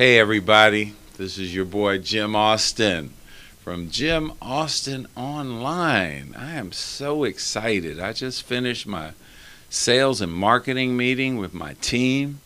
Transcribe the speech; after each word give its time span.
Hey, 0.00 0.18
everybody. 0.18 0.94
This 1.18 1.36
is 1.36 1.54
your 1.54 1.66
boy 1.66 1.98
Jim 1.98 2.34
Austin 2.34 3.12
from 3.62 3.90
Jim 3.90 4.32
Austin 4.40 5.06
Online. 5.14 6.34
I 6.38 6.52
am 6.52 6.72
so 6.72 7.24
excited. 7.24 8.00
I 8.00 8.14
just 8.14 8.44
finished 8.44 8.86
my 8.86 9.10
sales 9.68 10.22
and 10.22 10.32
marketing 10.32 10.96
meeting 10.96 11.36
with 11.36 11.52
my 11.52 11.74
team. 11.82 12.40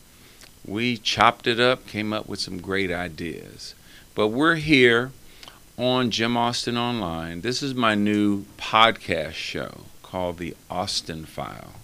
We 0.66 0.96
chopped 0.96 1.46
it 1.46 1.60
up, 1.60 1.86
came 1.86 2.12
up 2.12 2.28
with 2.28 2.40
some 2.40 2.60
great 2.60 2.90
ideas. 2.90 3.76
But 4.16 4.30
we're 4.30 4.56
here 4.56 5.12
on 5.78 6.10
Jim 6.10 6.36
Austin 6.36 6.76
Online. 6.76 7.42
This 7.42 7.62
is 7.62 7.72
my 7.72 7.94
new 7.94 8.46
podcast 8.58 9.34
show 9.34 9.82
called 10.02 10.38
The 10.38 10.56
Austin 10.68 11.24
File. 11.24 11.74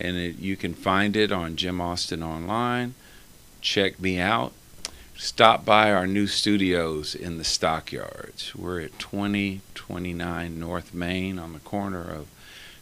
And 0.00 0.16
it, 0.16 0.38
you 0.38 0.56
can 0.56 0.72
find 0.72 1.18
it 1.18 1.30
on 1.30 1.56
Jim 1.56 1.82
Austin 1.82 2.22
Online. 2.22 2.94
Check 3.60 4.00
me 4.00 4.18
out 4.18 4.54
stop 5.16 5.64
by 5.64 5.92
our 5.92 6.06
new 6.06 6.26
studios 6.26 7.14
in 7.14 7.38
the 7.38 7.44
stockyards. 7.44 8.54
We're 8.54 8.80
at 8.80 8.98
2029 8.98 10.58
North 10.58 10.94
Main 10.94 11.38
on 11.38 11.52
the 11.52 11.58
corner 11.60 12.02
of 12.02 12.28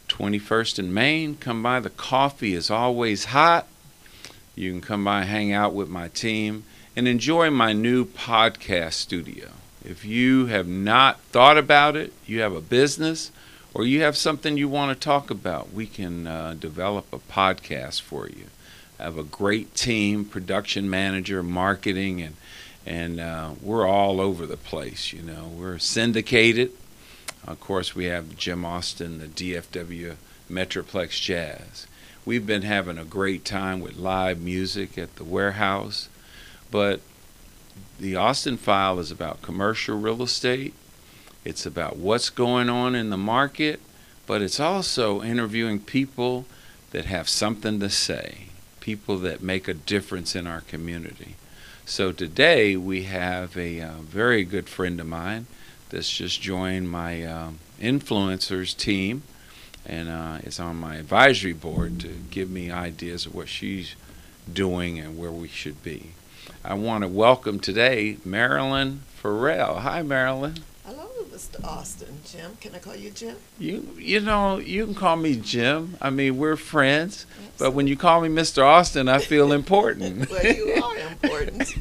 21st 0.07 0.79
and 0.79 0.93
Main. 0.93 1.35
Come 1.35 1.63
by, 1.63 1.79
the 1.79 1.89
coffee 1.89 2.53
is 2.53 2.69
always 2.69 3.25
hot. 3.25 3.67
You 4.55 4.71
can 4.71 4.81
come 4.81 5.03
by, 5.03 5.23
hang 5.23 5.53
out 5.53 5.73
with 5.73 5.89
my 5.89 6.09
team, 6.09 6.63
and 6.95 7.07
enjoy 7.07 7.49
my 7.49 7.73
new 7.73 8.05
podcast 8.05 8.93
studio. 8.93 9.49
If 9.83 10.05
you 10.05 10.47
have 10.47 10.67
not 10.67 11.19
thought 11.21 11.57
about 11.57 11.95
it, 11.95 12.13
you 12.25 12.41
have 12.41 12.53
a 12.53 12.61
business, 12.61 13.31
or 13.73 13.85
you 13.85 14.01
have 14.01 14.17
something 14.17 14.57
you 14.57 14.67
want 14.67 14.95
to 14.95 15.03
talk 15.03 15.29
about, 15.31 15.73
we 15.73 15.87
can 15.87 16.27
uh, 16.27 16.55
develop 16.59 17.11
a 17.11 17.19
podcast 17.19 18.01
for 18.01 18.27
you. 18.27 18.45
Have 19.01 19.17
a 19.17 19.23
great 19.23 19.73
team, 19.73 20.25
production 20.25 20.87
manager, 20.87 21.41
marketing, 21.41 22.21
and 22.21 22.35
and 22.85 23.19
uh, 23.19 23.51
we're 23.61 23.87
all 23.87 24.21
over 24.21 24.45
the 24.45 24.57
place. 24.57 25.11
You 25.11 25.23
know, 25.23 25.51
we're 25.55 25.79
syndicated. 25.79 26.71
Of 27.47 27.59
course, 27.59 27.95
we 27.95 28.05
have 28.05 28.37
Jim 28.37 28.63
Austin, 28.63 29.17
the 29.17 29.25
DFW 29.25 30.17
Metroplex 30.49 31.19
Jazz. 31.19 31.87
We've 32.25 32.45
been 32.45 32.61
having 32.61 32.99
a 32.99 33.03
great 33.03 33.43
time 33.43 33.79
with 33.79 33.97
live 33.97 34.39
music 34.39 34.99
at 34.99 35.15
the 35.15 35.23
warehouse, 35.23 36.07
but 36.69 37.01
the 37.99 38.15
Austin 38.15 38.57
File 38.57 38.99
is 38.99 39.09
about 39.09 39.41
commercial 39.41 39.97
real 39.97 40.21
estate. 40.21 40.75
It's 41.43 41.65
about 41.65 41.97
what's 41.97 42.29
going 42.29 42.69
on 42.69 42.93
in 42.93 43.09
the 43.09 43.17
market, 43.17 43.79
but 44.27 44.43
it's 44.43 44.59
also 44.59 45.23
interviewing 45.23 45.79
people 45.79 46.45
that 46.91 47.05
have 47.05 47.27
something 47.27 47.79
to 47.79 47.89
say 47.89 48.50
people 48.81 49.17
that 49.19 49.41
make 49.41 49.69
a 49.69 49.73
difference 49.73 50.35
in 50.35 50.45
our 50.45 50.61
community. 50.61 51.35
So 51.85 52.11
today 52.11 52.75
we 52.75 53.03
have 53.03 53.55
a 53.55 53.79
uh, 53.79 53.93
very 54.01 54.43
good 54.43 54.67
friend 54.67 54.99
of 54.99 55.07
mine 55.07 55.47
that's 55.89 56.09
just 56.09 56.41
joined 56.41 56.89
my 56.89 57.23
um, 57.23 57.59
influencers 57.79 58.75
team 58.75 59.23
and 59.85 60.09
uh, 60.09 60.39
is 60.43 60.59
on 60.59 60.75
my 60.75 60.95
advisory 60.95 61.53
board 61.53 61.99
to 62.01 62.09
give 62.29 62.49
me 62.49 62.69
ideas 62.69 63.25
of 63.25 63.33
what 63.33 63.49
she's 63.49 63.95
doing 64.51 64.99
and 64.99 65.17
where 65.17 65.31
we 65.31 65.47
should 65.47 65.81
be. 65.83 66.11
I 66.63 66.73
want 66.73 67.03
to 67.03 67.07
welcome 67.07 67.59
today 67.59 68.17
Marilyn 68.25 69.03
Ferrell. 69.15 69.79
Hi, 69.79 70.01
Marilyn. 70.01 70.55
Mr. 71.41 71.63
Austin. 71.65 72.19
Jim, 72.25 72.57
can 72.61 72.75
I 72.75 72.79
call 72.79 72.95
you 72.95 73.09
Jim? 73.11 73.35
You 73.59 73.87
you 73.97 74.19
know 74.19 74.57
you 74.57 74.85
can 74.85 74.95
call 74.95 75.15
me 75.15 75.35
Jim. 75.35 75.97
I 76.01 76.09
mean 76.09 76.37
we're 76.37 76.55
friends, 76.55 77.25
Absolutely. 77.29 77.53
but 77.57 77.73
when 77.73 77.87
you 77.87 77.97
call 77.97 78.21
me 78.21 78.29
Mr. 78.29 78.63
Austin, 78.63 79.07
I 79.07 79.19
feel 79.19 79.51
important. 79.61 80.29
well, 80.29 80.45
you 80.45 80.71
are 80.83 80.97
important. 80.97 81.73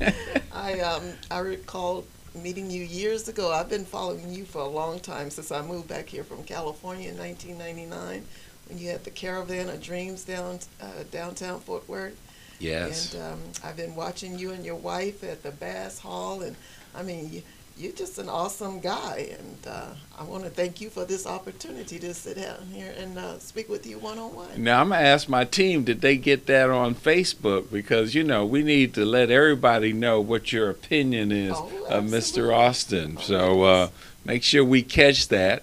I 0.52 0.80
um 0.80 1.02
I 1.30 1.38
recall 1.40 2.04
meeting 2.34 2.70
you 2.70 2.82
years 2.82 3.28
ago. 3.28 3.52
I've 3.52 3.68
been 3.68 3.84
following 3.84 4.32
you 4.32 4.44
for 4.44 4.60
a 4.62 4.68
long 4.68 5.00
time 5.00 5.30
since 5.30 5.50
I 5.50 5.62
moved 5.62 5.88
back 5.88 6.08
here 6.08 6.24
from 6.24 6.42
California 6.44 7.10
in 7.10 7.18
1999 7.18 8.24
when 8.68 8.78
you 8.78 8.88
had 8.90 9.04
the 9.04 9.10
Caravan 9.10 9.68
of 9.68 9.82
Dreams 9.82 10.24
down 10.24 10.60
uh, 10.80 11.04
downtown 11.10 11.60
Fort 11.60 11.88
Worth. 11.88 12.18
Yes. 12.60 13.14
And 13.14 13.22
um, 13.22 13.40
I've 13.64 13.76
been 13.76 13.94
watching 13.96 14.38
you 14.38 14.50
and 14.52 14.64
your 14.64 14.74
wife 14.76 15.24
at 15.24 15.42
the 15.42 15.50
Bass 15.50 15.98
Hall, 16.00 16.40
and 16.40 16.56
I 16.94 17.02
mean. 17.02 17.30
You, 17.32 17.42
you're 17.76 17.92
just 17.92 18.18
an 18.18 18.28
awesome 18.28 18.80
guy, 18.80 19.30
and 19.38 19.58
uh, 19.66 19.86
I 20.18 20.24
want 20.24 20.44
to 20.44 20.50
thank 20.50 20.80
you 20.80 20.90
for 20.90 21.04
this 21.04 21.26
opportunity 21.26 21.98
to 21.98 22.12
sit 22.12 22.36
down 22.36 22.66
here 22.72 22.92
and 22.98 23.16
uh, 23.16 23.38
speak 23.38 23.68
with 23.68 23.86
you 23.86 23.98
one 23.98 24.18
on 24.18 24.34
one. 24.34 24.62
Now 24.62 24.82
I'm 24.82 24.90
gonna 24.90 25.02
ask 25.02 25.28
my 25.28 25.44
team, 25.44 25.84
did 25.84 26.02
they 26.02 26.16
get 26.16 26.46
that 26.46 26.68
on 26.68 26.94
Facebook? 26.94 27.70
Because 27.72 28.14
you 28.14 28.22
know 28.22 28.44
we 28.44 28.62
need 28.62 28.92
to 28.94 29.04
let 29.04 29.30
everybody 29.30 29.92
know 29.92 30.20
what 30.20 30.52
your 30.52 30.68
opinion 30.68 31.32
is 31.32 31.54
oh, 31.56 31.86
of 31.88 32.04
Mr. 32.04 32.54
Austin. 32.54 33.16
Oh, 33.18 33.22
so 33.22 33.62
uh, 33.62 33.88
make 34.24 34.42
sure 34.42 34.64
we 34.64 34.82
catch 34.82 35.28
that. 35.28 35.62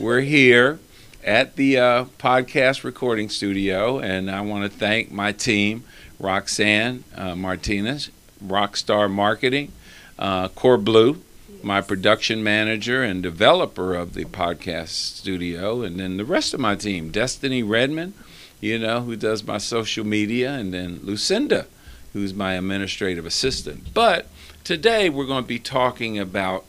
We're 0.00 0.22
here 0.22 0.78
at 1.22 1.56
the 1.56 1.78
uh, 1.78 2.04
podcast 2.18 2.82
recording 2.82 3.28
studio, 3.28 3.98
and 3.98 4.30
I 4.30 4.40
want 4.40 4.70
to 4.70 4.78
thank 4.78 5.12
my 5.12 5.32
team, 5.32 5.84
Roxanne 6.18 7.04
uh, 7.14 7.36
Martinez, 7.36 8.10
Rockstar 8.42 9.10
Marketing, 9.10 9.70
uh, 10.18 10.48
Core 10.48 10.78
Blue 10.78 11.22
my 11.64 11.80
production 11.80 12.42
manager 12.42 13.02
and 13.02 13.22
developer 13.22 13.94
of 13.94 14.14
the 14.14 14.24
podcast 14.24 14.88
studio, 14.88 15.82
and 15.82 15.98
then 15.98 16.16
the 16.16 16.24
rest 16.24 16.54
of 16.54 16.60
my 16.60 16.74
team, 16.74 17.10
Destiny 17.10 17.62
Redmond, 17.62 18.14
you 18.60 18.78
know, 18.78 19.02
who 19.02 19.16
does 19.16 19.44
my 19.44 19.58
social 19.58 20.06
media, 20.06 20.52
and 20.52 20.72
then 20.72 21.00
Lucinda, 21.02 21.66
who's 22.12 22.32
my 22.32 22.54
administrative 22.54 23.26
assistant. 23.26 23.92
But 23.94 24.28
today 24.64 25.10
we're 25.10 25.26
going 25.26 25.44
to 25.44 25.48
be 25.48 25.58
talking 25.58 26.18
about 26.18 26.64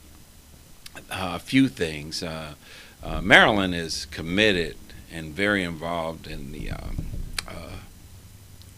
uh, 1.12 1.34
a 1.36 1.40
few 1.40 1.68
things. 1.68 2.24
Uh, 2.24 2.54
uh, 3.04 3.22
Marilyn 3.22 3.74
is 3.74 4.06
committed 4.06 4.76
and 5.12 5.34
very 5.34 5.64
involved 5.64 6.28
in 6.28 6.52
the 6.52 6.72
um, 6.72 7.06
uh, 7.48 7.78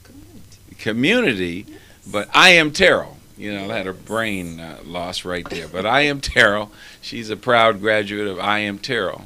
community. 0.04 0.76
community, 0.78 1.66
but 2.06 2.30
I.M. 2.34 2.72
Terrell. 2.72 3.15
You 3.38 3.54
know, 3.54 3.70
had 3.70 3.88
a 3.88 3.94
brain 3.94 4.60
uh, 4.60 4.80
loss 4.86 5.26
right 5.26 5.48
there. 5.50 5.68
But 5.68 5.86
I.M. 5.86 6.22
Terrell. 6.22 6.72
She's 7.02 7.30
a 7.30 7.36
proud 7.36 7.82
graduate 7.82 8.28
of 8.28 8.40
I.M. 8.40 8.80
Terrell. 8.80 9.26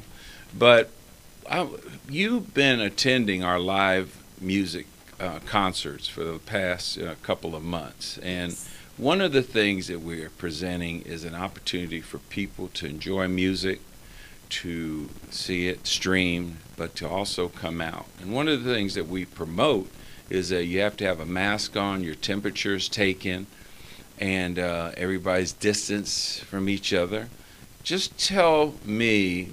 But 0.56 0.90
I, 1.48 1.68
you've 2.08 2.52
been 2.52 2.80
attending 2.80 3.44
our 3.44 3.60
live 3.60 4.16
music 4.40 4.86
uh, 5.20 5.38
concerts 5.46 6.08
for 6.08 6.24
the 6.24 6.38
past 6.38 6.98
uh, 6.98 7.14
couple 7.22 7.54
of 7.54 7.62
months. 7.62 8.18
And 8.18 8.56
one 8.96 9.20
of 9.20 9.32
the 9.32 9.42
things 9.42 9.86
that 9.86 10.00
we're 10.00 10.30
presenting 10.30 11.02
is 11.02 11.24
an 11.24 11.34
opportunity 11.34 12.00
for 12.00 12.18
people 12.18 12.68
to 12.68 12.86
enjoy 12.86 13.28
music, 13.28 13.80
to 14.48 15.08
see 15.30 15.68
it 15.68 15.86
streamed, 15.86 16.56
but 16.76 16.96
to 16.96 17.08
also 17.08 17.48
come 17.48 17.80
out. 17.80 18.06
And 18.20 18.32
one 18.32 18.48
of 18.48 18.64
the 18.64 18.74
things 18.74 18.94
that 18.94 19.06
we 19.06 19.24
promote 19.24 19.90
is 20.28 20.48
that 20.48 20.64
you 20.64 20.80
have 20.80 20.96
to 20.98 21.04
have 21.04 21.20
a 21.20 21.26
mask 21.26 21.76
on, 21.76 22.02
your 22.02 22.14
temperature 22.14 22.74
is 22.74 22.88
taken 22.88 23.46
and 24.20 24.58
uh, 24.58 24.92
everybody's 24.96 25.52
distance 25.52 26.38
from 26.40 26.68
each 26.68 26.92
other. 26.92 27.28
Just 27.82 28.18
tell 28.18 28.74
me 28.84 29.48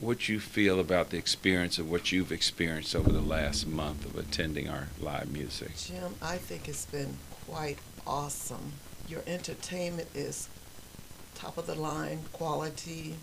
what 0.00 0.28
you 0.28 0.40
feel 0.40 0.80
about 0.80 1.10
the 1.10 1.18
experience 1.18 1.78
of 1.78 1.90
what 1.90 2.10
you've 2.10 2.32
experienced 2.32 2.96
over 2.96 3.12
the 3.12 3.20
last 3.20 3.66
month 3.66 4.06
of 4.06 4.16
attending 4.16 4.68
our 4.68 4.88
live 4.98 5.30
music. 5.30 5.76
Jim, 5.76 6.14
I 6.22 6.38
think 6.38 6.68
it's 6.68 6.86
been 6.86 7.14
quite 7.46 7.78
awesome. 8.06 8.72
Your 9.08 9.20
entertainment 9.26 10.08
is 10.14 10.48
top 11.34 11.58
of 11.58 11.66
the 11.66 11.74
line 11.74 12.20
quality. 12.32 13.14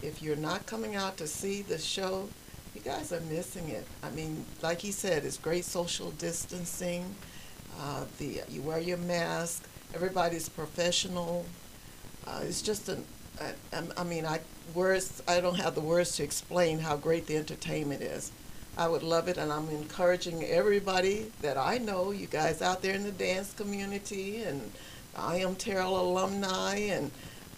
If 0.00 0.22
you're 0.22 0.36
not 0.36 0.66
coming 0.66 0.94
out 0.94 1.16
to 1.18 1.26
see 1.26 1.62
the 1.62 1.78
show, 1.78 2.28
you 2.74 2.80
guys 2.80 3.12
are 3.12 3.20
missing 3.22 3.68
it. 3.68 3.86
I 4.02 4.10
mean, 4.10 4.46
like 4.62 4.80
he 4.80 4.92
said, 4.92 5.24
it's 5.24 5.36
great 5.36 5.64
social 5.64 6.12
distancing. 6.12 7.14
Uh, 7.80 8.04
the 8.18 8.42
you 8.48 8.62
wear 8.62 8.78
your 8.78 8.98
mask 8.98 9.64
everybody's 9.94 10.48
professional. 10.48 11.46
Uh, 12.26 12.40
it's 12.44 12.62
just 12.62 12.88
an, 12.88 13.04
I, 13.40 13.82
I 13.96 14.04
mean, 14.04 14.24
I 14.26 14.40
words. 14.74 15.22
I 15.26 15.40
don't 15.40 15.58
have 15.58 15.74
the 15.74 15.80
words 15.80 16.16
to 16.16 16.22
explain 16.22 16.78
how 16.78 16.96
great 16.96 17.26
the 17.26 17.36
entertainment 17.36 18.02
is. 18.02 18.32
I 18.76 18.88
would 18.88 19.02
love 19.02 19.28
it, 19.28 19.36
and 19.36 19.52
I'm 19.52 19.68
encouraging 19.68 20.44
everybody 20.44 21.30
that 21.42 21.58
I 21.58 21.76
know, 21.78 22.10
you 22.10 22.26
guys 22.26 22.62
out 22.62 22.80
there 22.80 22.94
in 22.94 23.02
the 23.02 23.12
dance 23.12 23.52
community, 23.52 24.42
and 24.44 24.72
I.M. 25.14 25.56
Terrell 25.56 26.00
alumni, 26.00 26.76
and 26.76 27.10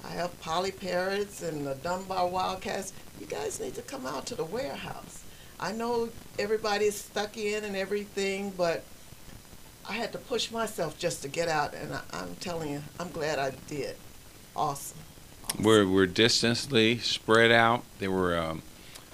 I 0.04 0.08
have 0.08 0.38
Poly 0.40 0.72
Parrots 0.72 1.42
and 1.42 1.66
the 1.66 1.76
Dunbar 1.76 2.26
Wildcats. 2.26 2.92
You 3.20 3.26
guys 3.26 3.60
need 3.60 3.74
to 3.76 3.82
come 3.82 4.06
out 4.06 4.26
to 4.26 4.34
the 4.34 4.44
warehouse. 4.44 5.22
I 5.60 5.70
know 5.70 6.08
everybody's 6.38 6.96
stuck 6.96 7.36
in 7.36 7.62
and 7.62 7.76
everything, 7.76 8.52
but 8.56 8.82
I 9.88 9.92
had 9.92 10.12
to 10.12 10.18
push 10.18 10.50
myself 10.50 10.98
just 10.98 11.22
to 11.22 11.28
get 11.28 11.48
out, 11.48 11.74
and 11.74 11.92
I, 11.94 12.22
am 12.22 12.36
telling 12.36 12.70
you, 12.70 12.82
I'm 12.98 13.10
glad 13.10 13.38
I 13.38 13.52
did. 13.66 13.96
Awesome. 14.56 14.98
awesome. 15.44 15.62
We're 15.62 15.86
we're 15.86 16.06
distantly 16.06 16.98
spread 16.98 17.50
out. 17.50 17.84
There 17.98 18.10
were 18.10 18.38
um, 18.38 18.62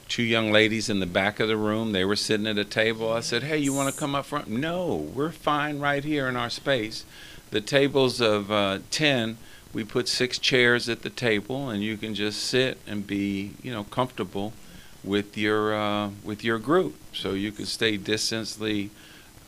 two 0.08 0.22
young 0.22 0.52
ladies 0.52 0.88
in 0.88 1.00
the 1.00 1.06
back 1.06 1.40
of 1.40 1.48
the 1.48 1.56
room. 1.56 1.92
They 1.92 2.04
were 2.04 2.16
sitting 2.16 2.46
at 2.46 2.58
a 2.58 2.64
table. 2.64 3.12
I 3.12 3.20
said, 3.20 3.42
"Hey, 3.42 3.58
you 3.58 3.72
want 3.72 3.92
to 3.92 3.98
come 3.98 4.14
up 4.14 4.26
front?" 4.26 4.48
No, 4.48 4.94
we're 4.94 5.32
fine 5.32 5.80
right 5.80 6.04
here 6.04 6.28
in 6.28 6.36
our 6.36 6.50
space. 6.50 7.04
the 7.50 7.60
tables 7.60 8.20
of 8.20 8.52
uh, 8.52 8.78
10, 8.92 9.36
we 9.72 9.82
put 9.82 10.06
six 10.06 10.38
chairs 10.38 10.88
at 10.88 11.02
the 11.02 11.10
table, 11.10 11.68
and 11.68 11.82
you 11.82 11.96
can 11.96 12.14
just 12.14 12.44
sit 12.44 12.78
and 12.86 13.04
be, 13.04 13.54
you 13.60 13.72
know, 13.72 13.82
comfortable 13.82 14.52
with 15.02 15.36
your 15.36 15.74
uh, 15.74 16.10
with 16.22 16.44
your 16.44 16.58
group, 16.58 16.94
so 17.12 17.32
you 17.32 17.50
can 17.50 17.66
stay 17.66 17.96
distantly, 17.96 18.90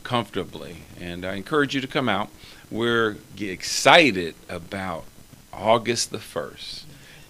comfortably. 0.02 0.78
And 1.00 1.24
I 1.24 1.34
encourage 1.34 1.74
you 1.74 1.80
to 1.80 1.86
come 1.86 2.08
out. 2.08 2.28
We're 2.70 3.16
excited 3.38 4.34
about 4.48 5.04
August 5.52 6.10
the 6.10 6.18
first. 6.18 6.86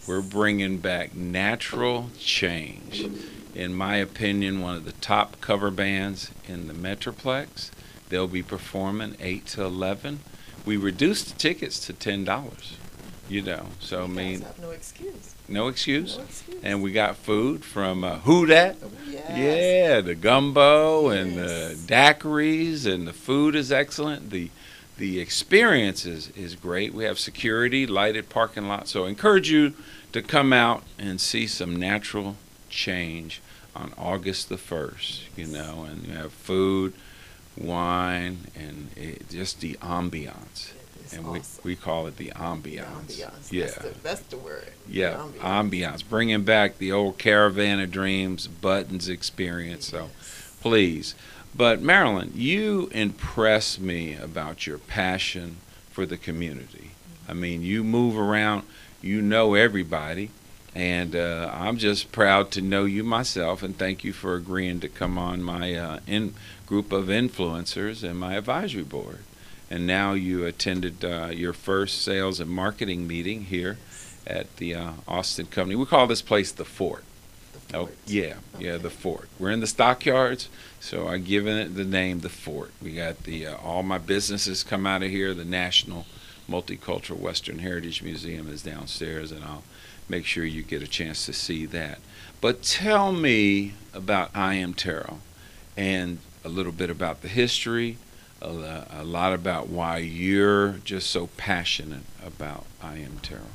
We're 0.06 0.22
bringing 0.22 0.78
back 0.78 1.14
natural 1.14 2.10
change. 2.18 3.06
In 3.54 3.74
my 3.74 3.96
opinion, 3.96 4.60
one 4.60 4.76
of 4.76 4.84
the 4.84 4.92
top 4.92 5.40
cover 5.40 5.70
bands 5.70 6.30
in 6.48 6.68
the 6.68 6.74
Metroplex. 6.74 7.70
They'll 8.08 8.28
be 8.28 8.42
performing 8.42 9.16
8 9.20 9.46
to 9.48 9.64
11. 9.64 10.20
We 10.64 10.76
reduced 10.76 11.28
the 11.28 11.38
tickets 11.38 11.78
to 11.86 11.92
$10, 11.92 12.24
you 13.28 13.42
know, 13.42 13.66
so 13.80 14.04
I 14.04 14.06
mean, 14.06 14.44
no 14.60 14.70
excuse. 14.70 15.34
no 15.48 15.68
excuse. 15.68 16.16
No 16.18 16.22
excuse. 16.24 16.60
And 16.62 16.82
we 16.82 16.92
got 16.92 17.16
food 17.16 17.64
from 17.64 18.04
uh, 18.04 18.18
Who 18.20 18.46
Dat? 18.46 18.76
Oh, 18.82 18.90
yes. 19.08 19.30
Yeah, 19.36 20.00
the 20.00 20.14
gumbo 20.14 21.08
and 21.08 21.36
the 21.36 21.76
Yes. 21.76 21.86
daiquiris, 21.86 22.86
and 22.86 23.06
the 23.06 23.12
food 23.12 23.54
is 23.54 23.72
excellent. 23.72 24.30
The 24.30 24.50
the 24.98 25.20
experience 25.20 26.04
is, 26.04 26.28
is 26.36 26.54
great. 26.54 26.92
We 26.94 27.04
have 27.04 27.18
security, 27.18 27.86
lighted 27.86 28.28
parking 28.28 28.68
lot. 28.68 28.86
So 28.88 29.06
I 29.06 29.08
encourage 29.08 29.50
you 29.50 29.72
to 30.12 30.20
come 30.22 30.52
out 30.52 30.84
and 30.98 31.20
see 31.20 31.46
some 31.46 31.74
natural 31.74 32.36
change 32.68 33.40
on 33.74 33.92
August 33.96 34.48
the 34.50 34.56
1st, 34.56 35.20
you 35.34 35.46
know, 35.46 35.86
and 35.90 36.06
you 36.06 36.12
have 36.14 36.30
food, 36.32 36.92
wine, 37.56 38.46
and 38.54 38.90
it, 38.94 39.28
just 39.30 39.60
the 39.60 39.74
ambiance. 39.82 40.72
And 41.14 41.26
we, 41.30 41.38
awesome. 41.40 41.62
we 41.64 41.76
call 41.76 42.06
it 42.06 42.16
the 42.16 42.26
The 42.26 42.30
ambiance. 42.32 42.84
ambiance. 42.84 43.52
Yeah. 43.52 43.64
That's 43.66 43.74
the, 43.78 43.94
that's 44.02 44.20
the 44.22 44.36
word. 44.38 44.64
the 44.86 44.92
Yeah, 44.94 45.14
ambiance. 45.40 45.70
ambiance, 46.00 46.08
bringing 46.08 46.42
back 46.44 46.78
the 46.78 46.92
old 46.92 47.18
Caravan 47.18 47.80
of 47.80 47.90
Dreams, 47.90 48.46
Buttons 48.46 49.08
experience. 49.08 49.86
So, 49.88 50.10
please. 50.60 51.14
But 51.54 51.82
Marilyn, 51.82 52.32
you 52.34 52.88
impress 52.92 53.78
me 53.78 54.14
about 54.16 54.66
your 54.66 54.78
passion 54.78 55.56
for 55.90 56.06
the 56.06 56.16
community. 56.16 56.92
I 57.28 57.34
mean, 57.34 57.62
you 57.62 57.84
move 57.84 58.16
around, 58.18 58.62
you 59.02 59.20
know 59.20 59.54
everybody, 59.54 60.30
and 60.74 61.14
uh, 61.14 61.50
I'm 61.52 61.76
just 61.76 62.10
proud 62.10 62.50
to 62.52 62.62
know 62.62 62.84
you 62.86 63.04
myself. 63.04 63.62
And 63.62 63.76
thank 63.76 64.02
you 64.04 64.14
for 64.14 64.34
agreeing 64.34 64.80
to 64.80 64.88
come 64.88 65.18
on 65.18 65.42
my 65.42 65.74
uh, 65.74 66.00
in 66.06 66.32
group 66.66 66.90
of 66.92 67.06
influencers 67.06 68.02
and 68.08 68.18
my 68.18 68.34
advisory 68.36 68.82
board. 68.82 69.18
And 69.72 69.86
now 69.86 70.12
you 70.12 70.44
attended 70.44 71.02
uh, 71.02 71.30
your 71.32 71.54
first 71.54 72.02
sales 72.02 72.40
and 72.40 72.50
marketing 72.50 73.06
meeting 73.06 73.44
here 73.44 73.78
at 74.26 74.54
the 74.58 74.74
uh, 74.74 74.90
Austin 75.08 75.46
Company. 75.46 75.76
We 75.76 75.86
call 75.86 76.06
this 76.06 76.20
place 76.20 76.52
the 76.52 76.66
Fort. 76.66 77.04
The 77.68 77.78
Oh, 77.78 77.88
yeah, 78.06 78.34
yeah, 78.58 78.76
the 78.76 78.90
fort. 78.90 79.30
We're 79.38 79.50
in 79.50 79.60
the 79.60 79.66
stockyards, 79.66 80.50
so 80.78 81.08
I've 81.08 81.24
given 81.24 81.56
it 81.56 81.74
the 81.74 81.86
name 81.86 82.20
the 82.20 82.28
fort. 82.28 82.72
We 82.82 82.92
got 82.92 83.22
the 83.22 83.46
uh, 83.46 83.56
all 83.56 83.82
my 83.82 83.96
businesses 83.96 84.62
come 84.62 84.86
out 84.86 85.02
of 85.02 85.08
here. 85.08 85.32
The 85.32 85.46
National 85.46 86.04
Multicultural 86.50 87.18
Western 87.18 87.60
Heritage 87.60 88.02
Museum 88.02 88.52
is 88.52 88.62
downstairs, 88.62 89.32
and 89.32 89.42
I'll 89.42 89.64
make 90.06 90.26
sure 90.26 90.44
you 90.44 90.62
get 90.62 90.82
a 90.82 90.86
chance 90.86 91.24
to 91.24 91.32
see 91.32 91.64
that. 91.64 91.98
But 92.42 92.62
tell 92.62 93.10
me 93.10 93.72
about 93.94 94.36
I.M. 94.36 94.74
Terrell, 94.74 95.20
and 95.78 96.18
a 96.44 96.50
little 96.50 96.72
bit 96.72 96.90
about 96.90 97.22
the 97.22 97.28
history, 97.28 97.96
a, 98.42 98.86
a 98.90 99.04
lot 99.04 99.32
about 99.32 99.68
why 99.68 99.98
you're 99.98 100.72
just 100.84 101.10
so 101.10 101.28
passionate 101.36 102.02
about 102.24 102.66
I.M. 102.82 103.18
Terrell. 103.22 103.46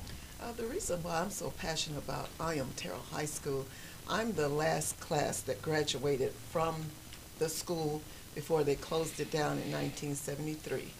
Uh, 0.42 0.52
the 0.54 0.66
reason 0.66 1.04
why 1.04 1.22
I'm 1.22 1.30
so 1.30 1.52
passionate 1.58 2.00
about 2.00 2.30
I.M. 2.40 2.70
Terrell 2.76 3.04
High 3.12 3.26
School, 3.26 3.66
I'm 4.10 4.34
the 4.34 4.48
last 4.48 5.00
class 5.00 5.42
that 5.42 5.62
graduated 5.62 6.32
from 6.32 6.86
the 7.40 7.50
school 7.50 8.02
before 8.34 8.64
they 8.64 8.76
closed 8.76 9.20
it 9.20 9.32
down 9.32 9.54
in 9.54 9.72
1973. 9.72 10.94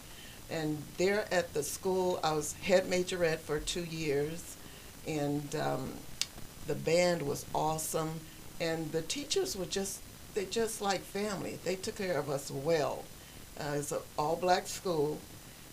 And 0.50 0.82
there 0.98 1.32
at 1.32 1.54
the 1.54 1.64
school, 1.64 2.20
I 2.24 2.34
was 2.34 2.54
head 2.54 2.86
majorette 2.86 3.40
for 3.40 3.60
two 3.60 3.84
years, 3.84 4.58
and 5.08 5.56
um, 5.56 5.94
the 6.68 6.76
band 6.76 7.22
was 7.22 7.46
awesome, 7.54 8.20
and 8.60 8.92
the 8.92 9.02
teachers 9.02 9.56
were 9.56 9.66
just 9.66 10.02
they 10.34 10.46
just 10.46 10.82
like 10.82 11.02
family. 11.02 11.58
They 11.64 11.76
took 11.76 11.96
care 11.96 12.18
of 12.18 12.30
us 12.30 12.52
well. 12.52 13.04
Uh, 13.60 13.74
it's 13.76 13.92
an 13.92 14.00
all-black 14.18 14.68
school, 14.68 15.18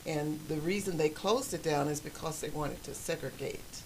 and 0.06 0.40
the 0.48 0.56
reason 0.56 0.96
they 0.96 1.08
closed 1.08 1.52
it 1.54 1.62
down 1.62 1.88
is 1.88 2.00
because 2.00 2.40
they 2.40 2.50
wanted 2.50 2.82
to 2.84 2.94
segregate. 2.94 3.82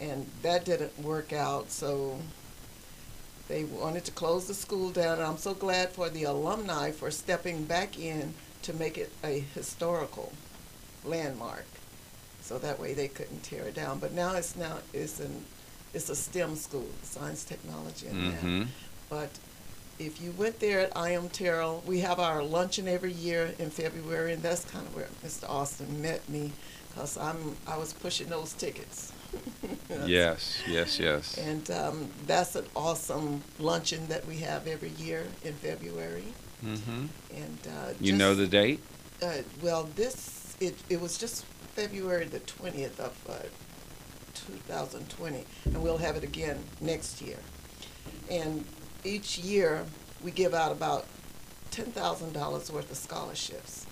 And 0.00 0.26
that 0.42 0.64
didn't 0.64 0.98
work 1.00 1.32
out, 1.32 1.70
so 1.70 2.18
they 3.48 3.64
wanted 3.64 4.04
to 4.06 4.12
close 4.12 4.46
the 4.46 4.54
school 4.54 4.90
down. 4.90 5.18
And 5.18 5.26
I'm 5.26 5.36
so 5.36 5.54
glad 5.54 5.90
for 5.90 6.08
the 6.08 6.24
alumni 6.24 6.90
for 6.90 7.10
stepping 7.10 7.64
back 7.64 7.98
in 7.98 8.34
to 8.62 8.72
make 8.72 8.98
it 8.98 9.12
a 9.22 9.40
historical 9.54 10.32
landmark. 11.04 11.66
So 12.40 12.58
that 12.58 12.78
way 12.78 12.94
they 12.94 13.08
couldn't 13.08 13.42
tear 13.42 13.64
it 13.64 13.74
down. 13.74 13.98
But 13.98 14.12
now 14.12 14.34
it's 14.34 14.56
now 14.56 14.78
it's 14.92 15.20
an 15.20 15.44
it's 15.94 16.08
a 16.08 16.16
STEM 16.16 16.56
school, 16.56 16.88
science, 17.02 17.44
technology, 17.44 18.08
and 18.08 18.18
math. 18.18 18.42
Mm-hmm. 18.42 18.62
But 19.08 19.30
if 19.98 20.20
you 20.20 20.32
went 20.32 20.60
there 20.60 20.80
at 20.80 20.96
I.M. 20.96 21.28
Terrell, 21.28 21.82
we 21.86 22.00
have 22.00 22.18
our 22.18 22.42
luncheon 22.42 22.88
every 22.88 23.12
year 23.12 23.54
in 23.58 23.70
February, 23.70 24.32
and 24.32 24.42
that's 24.42 24.64
kind 24.64 24.86
of 24.86 24.94
where 24.94 25.08
Mr. 25.24 25.48
Austin 25.48 26.00
met 26.02 26.28
me, 26.28 26.52
because 26.88 27.16
I'm 27.16 27.56
I 27.66 27.76
was 27.78 27.92
pushing 27.92 28.28
those 28.28 28.52
tickets. 28.52 29.12
Yes, 30.06 30.60
yes, 30.68 30.98
yes. 30.98 31.38
And 31.38 31.70
um, 31.70 32.08
that's 32.26 32.56
an 32.56 32.64
awesome 32.74 33.42
luncheon 33.58 34.06
that 34.08 34.26
we 34.26 34.38
have 34.38 34.66
every 34.66 34.88
year 34.90 35.24
in 35.44 35.52
February. 35.54 36.24
Mm-hmm. 36.64 37.06
And 37.34 37.58
uh, 37.68 37.92
You 38.00 38.12
know 38.14 38.34
the 38.34 38.46
date? 38.46 38.80
uh, 39.22 39.42
well, 39.62 39.88
this 39.94 40.56
it 40.60 40.76
it 40.88 41.00
was 41.00 41.16
just 41.18 41.44
February 41.74 42.24
the 42.26 42.40
twentieth 42.40 42.98
of 42.98 43.14
uh, 43.28 43.34
2020, 44.34 45.44
and 45.66 45.82
we'll 45.82 45.98
have 45.98 46.16
it 46.16 46.24
again 46.24 46.58
next 46.80 47.20
year. 47.22 47.38
And 48.30 48.64
each 49.04 49.38
year 49.38 49.84
we 50.22 50.30
give 50.30 50.54
out 50.54 50.72
about 50.72 51.06
ten 51.70 51.86
thousand 51.86 52.32
dollars 52.32 52.70
worth 52.70 52.90
of 52.90 52.96
scholarships. 52.96 53.86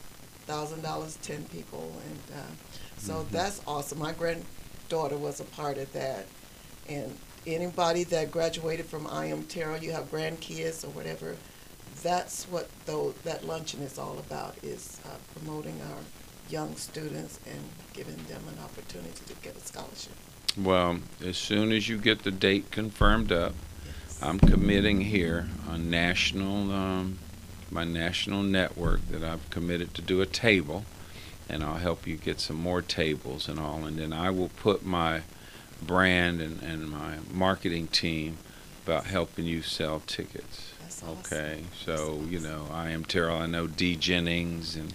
Thousand 0.46 0.82
dollars, 0.82 1.16
ten 1.22 1.44
people, 1.44 1.92
and 2.08 2.38
uh, 2.38 2.50
so 2.98 3.14
Mhm. 3.24 3.30
that's 3.30 3.60
awesome. 3.66 3.98
My 3.98 4.12
granddaughter 4.12 5.16
was 5.16 5.38
a 5.40 5.44
part 5.44 5.78
of 5.78 5.92
that, 5.92 6.26
and 6.88 7.16
anybody 7.46 8.04
that 8.04 8.30
graduated 8.32 8.86
from 8.86 9.06
I.M. 9.06 9.44
Terrell, 9.44 9.82
you 9.82 9.92
have 9.92 10.10
grandkids 10.10 10.84
or 10.84 10.88
whatever, 10.90 11.36
that's 12.02 12.44
what 12.44 12.68
though 12.86 13.14
that 13.24 13.46
luncheon 13.46 13.82
is 13.82 13.98
all 13.98 14.18
about 14.18 14.56
is 14.64 14.98
uh, 15.04 15.10
promoting 15.38 15.80
our 15.82 15.98
young 16.48 16.74
students 16.76 17.38
and 17.46 17.60
giving 17.92 18.16
them 18.24 18.42
an 18.48 18.58
opportunity 18.64 19.22
to 19.26 19.34
get 19.42 19.56
a 19.56 19.60
scholarship. 19.60 20.12
Well, 20.58 20.98
as 21.24 21.36
soon 21.38 21.70
as 21.72 21.88
you 21.88 21.98
get 21.98 22.24
the 22.24 22.30
date 22.32 22.70
confirmed 22.70 23.30
up. 23.32 23.54
I'm 24.22 24.38
committing 24.38 25.00
here 25.00 25.48
on 25.68 25.90
national, 25.90 26.70
um, 26.70 27.18
my 27.72 27.82
national 27.82 28.42
network 28.44 29.00
that 29.08 29.24
I've 29.24 29.50
committed 29.50 29.94
to 29.94 30.02
do 30.02 30.20
a 30.20 30.26
table, 30.26 30.84
and 31.48 31.64
I'll 31.64 31.78
help 31.78 32.06
you 32.06 32.16
get 32.16 32.38
some 32.38 32.56
more 32.56 32.82
tables 32.82 33.48
and 33.48 33.58
all, 33.58 33.84
and 33.84 33.98
then 33.98 34.12
I 34.12 34.30
will 34.30 34.50
put 34.50 34.84
my 34.84 35.22
brand 35.82 36.40
and, 36.40 36.62
and 36.62 36.88
my 36.88 37.16
marketing 37.32 37.88
team 37.88 38.38
about 38.86 39.06
helping 39.06 39.44
you 39.44 39.60
sell 39.60 40.00
tickets. 40.06 40.72
That's. 40.80 41.02
Okay, 41.02 41.64
so 41.84 42.22
you 42.28 42.38
know, 42.38 42.68
I.M. 42.72 43.04
Terrell. 43.04 43.38
I 43.38 43.46
know 43.46 43.66
D 43.66 43.96
Jennings, 43.96 44.76
and 44.76 44.94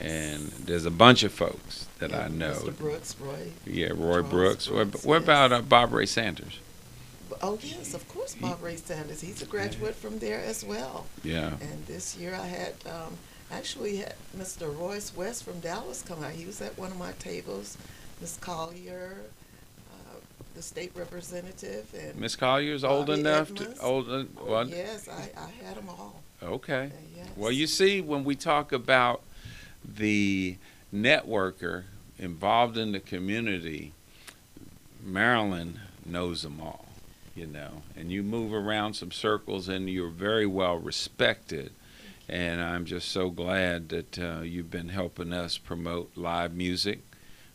and 0.00 0.48
there's 0.50 0.84
a 0.84 0.90
bunch 0.90 1.22
of 1.22 1.32
folks 1.32 1.86
that 2.00 2.10
Yeah, 2.10 2.24
I 2.24 2.28
know. 2.28 2.54
Mr. 2.54 2.76
Brooks, 2.76 3.14
Roy. 3.20 3.52
Yeah, 3.64 3.90
Roy 3.90 4.20
Charles 4.20 4.30
Brooks. 4.30 4.68
What, 4.70 5.04
what 5.04 5.14
yes. 5.14 5.22
about 5.22 5.52
uh, 5.52 5.62
Bob 5.62 5.92
Ray 5.92 6.06
Sanders? 6.06 6.58
Oh 7.42 7.58
yes, 7.62 7.94
of 7.94 8.06
course, 8.08 8.34
Bob 8.34 8.62
Ray 8.62 8.76
Sanders. 8.76 9.20
He's 9.20 9.42
a 9.42 9.46
graduate 9.46 9.94
from 9.94 10.18
there 10.18 10.40
as 10.40 10.64
well. 10.64 11.06
Yeah. 11.22 11.52
And 11.60 11.86
this 11.86 12.16
year 12.16 12.34
I 12.34 12.46
had 12.46 12.74
um, 12.86 13.16
actually 13.50 13.96
had 13.98 14.14
Mr. 14.36 14.76
Royce 14.76 15.14
West 15.16 15.44
from 15.44 15.60
Dallas 15.60 16.02
come 16.02 16.22
out. 16.22 16.32
He 16.32 16.46
was 16.46 16.60
at 16.60 16.76
one 16.78 16.90
of 16.90 16.98
my 16.98 17.12
tables. 17.12 17.76
Miss 18.20 18.36
Collier, 18.38 19.16
uh, 19.90 20.16
the 20.54 20.62
state 20.62 20.92
representative, 20.94 21.86
and 21.96 22.16
Miss 22.18 22.34
Collier's 22.34 22.82
old 22.82 23.06
Bobby 23.06 23.20
enough 23.20 23.54
to 23.54 23.78
old. 23.80 24.08
Oh, 24.08 24.26
well, 24.44 24.68
yes, 24.68 25.08
I, 25.08 25.30
I 25.40 25.64
had 25.64 25.76
them 25.76 25.88
all. 25.88 26.20
Okay. 26.42 26.86
Uh, 26.86 27.16
yes. 27.16 27.28
Well, 27.36 27.52
you 27.52 27.66
see, 27.66 28.00
when 28.00 28.24
we 28.24 28.34
talk 28.34 28.72
about 28.72 29.22
the 29.84 30.56
networker 30.92 31.84
involved 32.18 32.76
in 32.76 32.92
the 32.92 33.00
community, 33.00 33.92
Marilyn 35.02 35.80
knows 36.04 36.42
them 36.42 36.60
all, 36.60 36.86
you 37.38 37.46
know, 37.46 37.82
and 37.96 38.10
you 38.10 38.22
move 38.22 38.52
around 38.52 38.94
some 38.94 39.12
circles 39.12 39.68
and 39.68 39.88
you're 39.88 40.10
very 40.10 40.46
well 40.46 40.76
respected 40.76 41.72
And 42.28 42.60
I'm 42.60 42.84
just 42.84 43.08
so 43.08 43.30
glad 43.30 43.88
that 43.88 44.18
uh, 44.18 44.40
you've 44.42 44.70
been 44.70 44.90
helping 44.90 45.32
us 45.32 45.56
promote 45.56 46.10
live 46.14 46.54
music 46.54 47.00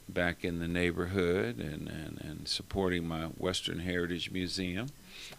back 0.09 0.43
in 0.43 0.59
the 0.59 0.67
neighborhood 0.67 1.59
and, 1.59 1.87
and, 1.87 2.19
and 2.21 2.47
supporting 2.47 3.07
my 3.07 3.25
Western 3.37 3.79
Heritage 3.79 4.31
Museum. 4.31 4.87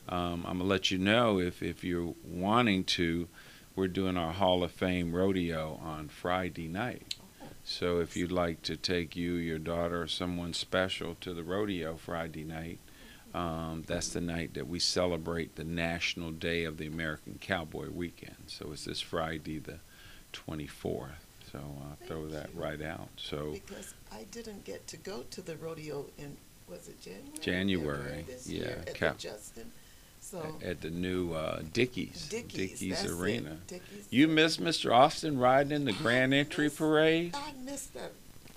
Um, 0.09 0.45
I'm 0.47 0.59
going 0.59 0.61
to 0.61 0.65
let 0.65 0.91
you 0.91 0.99
know 0.99 1.41
if, 1.41 1.63
if 1.63 1.83
you're 1.83 2.15
wanting 2.25 2.85
to, 2.85 3.29
we're 3.75 3.89
doing 3.89 4.17
our 4.17 4.33
Hall 4.33 4.63
of 4.63 4.71
Fame 4.71 5.15
rodeo 5.15 5.81
on 5.83 6.09
Friday 6.09 6.69
night. 6.69 7.17
So 7.65 7.99
if 7.99 8.17
you'd 8.17 8.31
like 8.31 8.63
to 8.63 8.77
take 8.77 9.17
you, 9.17 9.33
your 9.33 9.59
daughter, 9.59 10.03
or 10.03 10.07
someone 10.07 10.53
special 10.53 11.17
to 11.23 11.35
the 11.35 11.43
rodeo 11.43 11.97
Friday 11.97 12.45
night, 12.45 12.79
um, 13.35 13.83
that's 13.87 14.11
the 14.11 14.21
night 14.21 14.55
that 14.55 14.69
we 14.69 14.79
celebrate 14.79 15.57
the 15.57 15.64
National 15.64 16.31
Day 16.31 16.64
of 16.64 16.79
the 16.79 16.87
American 16.87 17.38
Cowboy 17.41 17.91
Weekend. 17.91 18.37
So 18.47 18.71
it's 18.73 18.85
this 18.85 19.00
Friday, 19.00 19.59
the 19.59 19.81
24th. 20.33 21.11
So 21.50 21.59
I'll 21.59 22.07
throw 22.07 22.26
that 22.29 22.50
you. 22.55 22.61
right 22.61 22.81
out. 22.81 23.09
So 23.17 23.53
Because 23.53 23.95
I 24.12 24.25
didn't 24.31 24.64
get 24.64 24.87
to 24.88 24.97
go 24.97 25.25
to 25.31 25.43
the 25.43 25.57
rodeo 25.57 26.07
in, 26.17 26.37
was 26.69 26.88
it 26.88 27.00
January? 27.00 27.38
January, 27.41 28.25
this 28.26 28.49
yeah, 28.49 28.61
year 28.61 28.85
At 29.03 29.19
Justin, 29.19 29.71
so. 30.21 30.57
at 30.64 30.81
the 30.81 30.91
new 30.91 31.33
uh, 31.33 31.62
Dickies, 31.73 32.29
Dickies, 32.29 32.83
it, 32.83 33.11
Arena. 33.11 33.59
Dickies. 33.67 34.07
You 34.11 34.29
missed 34.29 34.61
Mr. 34.62 34.93
Austin 34.93 35.38
riding 35.38 35.73
in 35.73 35.85
the 35.85 35.93
Grand 35.93 36.33
Entry 36.33 36.71
Parade? 36.71 37.35
I 37.35 37.53
missed 37.64 37.95
that. 37.95 38.12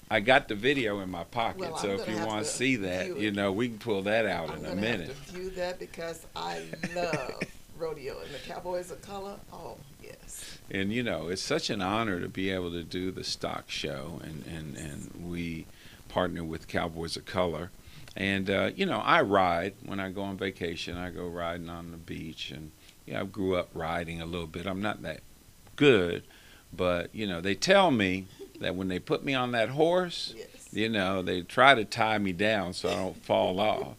I 0.09 0.21
got 0.21 0.47
the 0.47 0.55
video 0.55 0.99
in 1.01 1.09
my 1.11 1.25
pocket, 1.25 1.71
Well, 1.71 1.77
so 1.77 1.89
if 1.89 2.07
you 2.07 2.15
want 2.25 2.45
to 2.45 2.49
see 2.49 2.77
that, 2.77 3.17
you 3.17 3.31
know, 3.31 3.51
we 3.51 3.67
can 3.67 3.77
pull 3.77 4.03
that 4.03 4.25
out 4.25 4.51
I'm 4.51 4.63
in 4.63 4.71
a 4.71 4.75
minute. 4.75 5.07
have 5.07 5.25
to 5.27 5.33
view 5.33 5.49
that 5.51 5.79
because 5.79 6.25
I 6.35 6.63
love 6.95 7.41
rodeo 7.77 8.17
and 8.19 8.33
the 8.33 8.39
Cowboys 8.39 8.89
of 8.89 9.01
Color. 9.01 9.35
Oh, 9.51 9.77
yes. 10.01 10.57
And 10.71 10.91
you 10.93 11.03
know, 11.03 11.27
it's 11.27 11.41
such 11.41 11.69
an 11.69 11.81
honor 11.81 12.19
to 12.19 12.29
be 12.29 12.49
able 12.51 12.71
to 12.71 12.83
do 12.83 13.11
the 13.11 13.23
stock 13.23 13.69
show, 13.69 14.19
and 14.23 14.45
and 14.47 14.77
and 14.77 15.29
we 15.29 15.65
partner 16.09 16.43
with 16.43 16.67
Cowboys 16.67 17.17
of 17.17 17.25
Color. 17.25 17.71
And 18.15 18.49
uh, 18.49 18.71
you 18.75 18.85
know, 18.85 18.99
I 18.99 19.21
ride 19.21 19.73
when 19.85 19.99
I 19.99 20.09
go 20.09 20.23
on 20.23 20.37
vacation. 20.37 20.97
I 20.97 21.09
go 21.09 21.27
riding 21.27 21.69
on 21.69 21.91
the 21.91 21.97
beach, 21.97 22.51
and 22.51 22.71
yeah, 23.05 23.21
I 23.21 23.23
grew 23.25 23.55
up 23.55 23.69
riding 23.73 24.21
a 24.21 24.25
little 24.25 24.47
bit. 24.47 24.65
I'm 24.65 24.81
not 24.81 25.01
that 25.03 25.21
good, 25.75 26.23
but 26.73 27.13
you 27.13 27.27
know, 27.27 27.41
they 27.41 27.55
tell 27.55 27.91
me 27.91 28.25
that 28.59 28.75
when 28.75 28.87
they 28.87 28.99
put 28.99 29.23
me 29.23 29.33
on 29.33 29.51
that 29.51 29.69
horse, 29.69 30.33
Yes. 30.35 30.47
you 30.71 30.89
know, 30.89 31.21
they 31.21 31.41
try 31.41 31.75
to 31.75 31.85
tie 31.85 32.17
me 32.17 32.33
down 32.33 32.73
so 32.73 32.89
I 32.89 32.95
don't 32.95 33.23
fall 33.25 33.59
off. 33.59 33.95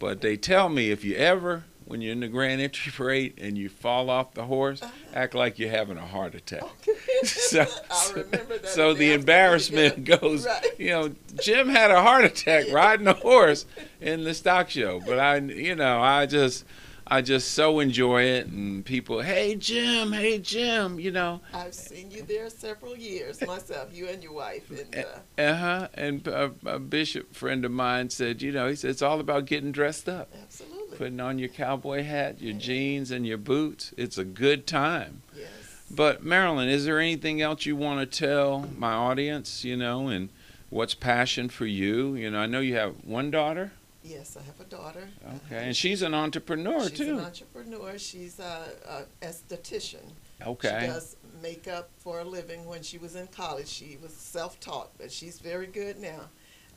But 0.00 0.20
they 0.20 0.36
tell 0.36 0.68
me 0.68 0.90
if 0.90 1.04
you 1.04 1.16
ever, 1.16 1.64
when 1.84 2.00
you're 2.02 2.12
in 2.12 2.20
the 2.20 2.28
Grand 2.28 2.60
Entry 2.60 2.92
Parade 2.94 3.34
and 3.38 3.56
you 3.56 3.68
fall 3.68 4.10
off 4.10 4.34
the 4.34 4.44
horse, 4.44 4.82
uh-huh. 4.82 4.92
act 5.14 5.34
like 5.34 5.58
you're 5.58 5.70
having 5.70 5.96
a 5.98 6.06
heart 6.06 6.34
attack. 6.34 6.62
So, 7.24 7.66
I'll 7.90 8.12
remember 8.12 8.58
that 8.58 8.68
so 8.68 8.92
the 8.94 8.98
they 8.98 9.04
ask 9.06 9.10
me 9.10 9.12
embarrassment 9.14 10.04
goes, 10.04 10.46
Right. 10.46 10.66
you 10.78 10.90
know, 10.90 11.14
Jim 11.40 11.68
had 11.68 11.90
a 11.90 12.00
heart 12.00 12.24
attack 12.24 12.66
riding 12.72 13.08
a 13.08 13.14
horse 13.14 13.66
in 14.00 14.22
the 14.22 14.34
stock 14.34 14.70
show. 14.70 15.00
But 15.04 15.18
I, 15.18 15.38
you 15.38 15.74
know, 15.74 16.00
I 16.00 16.26
just, 16.26 16.64
I 17.10 17.22
just 17.22 17.52
so 17.52 17.80
enjoy 17.80 18.22
it. 18.22 18.46
And 18.46 18.84
people, 18.84 19.20
hey, 19.20 19.54
Jim, 19.56 20.12
hey, 20.12 20.38
Jim, 20.38 21.00
you 21.00 21.10
know, 21.10 21.40
I've 21.52 21.74
seen 21.74 22.10
you 22.10 22.22
there 22.22 22.50
several 22.50 22.96
years 22.96 23.40
myself, 23.46 23.88
you 23.92 24.08
and 24.08 24.22
your 24.22 24.34
wife. 24.34 24.70
And 24.70 25.04
uh, 25.04 25.42
uh 25.42 25.54
huh. 25.54 25.88
And 25.94 26.26
a, 26.26 26.52
a 26.66 26.78
bishop 26.78 27.34
friend 27.34 27.64
of 27.64 27.70
mine 27.70 28.10
said, 28.10 28.42
you 28.42 28.52
know, 28.52 28.68
he 28.68 28.76
said, 28.76 28.90
it's 28.90 29.02
all 29.02 29.20
about 29.20 29.46
getting 29.46 29.72
dressed 29.72 30.08
up. 30.08 30.32
absolutely. 30.42 30.98
Putting 30.98 31.20
on 31.20 31.38
your 31.38 31.48
cowboy 31.48 32.02
hat, 32.02 32.40
your 32.40 32.54
jeans, 32.54 33.10
and 33.10 33.26
your 33.26 33.38
boots. 33.38 33.94
It's 33.96 34.18
a 34.18 34.24
good 34.24 34.66
time. 34.66 35.22
yes. 35.34 35.48
But 35.90 36.22
Marilyn, 36.22 36.68
is 36.68 36.84
there 36.84 37.00
anything 37.00 37.40
else 37.40 37.64
you 37.64 37.74
want 37.74 38.00
to 38.00 38.18
tell 38.18 38.68
my 38.76 38.92
audience? 38.92 39.64
You 39.64 39.76
know, 39.76 40.08
and 40.08 40.28
what's 40.68 40.94
passion 40.94 41.48
for 41.48 41.64
you? 41.64 42.14
You 42.14 42.30
know, 42.30 42.40
I 42.40 42.46
know 42.46 42.60
you 42.60 42.74
have 42.76 42.94
one 43.04 43.30
daughter. 43.30 43.72
Yes, 44.08 44.36
I 44.36 44.42
have 44.42 44.58
a 44.60 44.64
daughter. 44.64 45.08
Okay, 45.46 45.66
and 45.66 45.76
she's 45.76 46.00
an 46.02 46.14
entrepreneur 46.14 46.80
She's 46.88 46.90
too. 46.92 46.96
She's 47.04 47.08
an 47.08 47.18
entrepreneur. 47.20 47.98
She's 47.98 48.38
a, 48.38 48.68
a 48.88 49.24
esthetician. 49.26 50.12
okay. 50.46 50.78
She 50.82 50.86
does 50.86 51.16
makeup 51.42 51.90
for 51.98 52.20
a 52.20 52.24
living. 52.24 52.64
When 52.64 52.82
she 52.82 52.96
was 52.98 53.16
in 53.16 53.26
college, 53.28 53.68
she 53.68 53.98
was 54.00 54.12
self-taught, 54.12 54.90
but 54.98 55.12
she's 55.12 55.38
very 55.40 55.66
good 55.66 55.98
now. 55.98 56.20